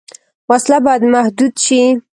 [0.49, 1.81] وسله باید محدود شي